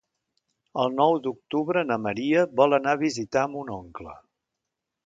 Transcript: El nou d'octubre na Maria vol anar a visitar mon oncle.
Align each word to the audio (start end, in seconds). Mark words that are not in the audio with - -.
El 0.83 0.95
nou 0.99 1.17
d'octubre 1.27 1.85
na 1.91 1.99
Maria 2.07 2.47
vol 2.63 2.79
anar 2.79 2.99
a 2.99 3.03
visitar 3.07 3.47
mon 3.55 3.75
oncle. 3.79 4.19